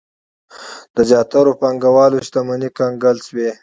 [0.95, 3.49] د زیاترو پانګوالو شتمنۍ کنګل شوې.